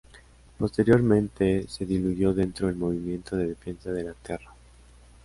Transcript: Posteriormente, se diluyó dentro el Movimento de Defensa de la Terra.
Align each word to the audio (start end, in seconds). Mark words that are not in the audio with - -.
Posteriormente, 0.57 1.67
se 1.69 1.85
diluyó 1.85 2.33
dentro 2.33 2.67
el 2.67 2.75
Movimento 2.75 3.35
de 3.35 3.49
Defensa 3.49 3.91
de 3.91 4.05
la 4.05 4.13
Terra. 4.15 4.51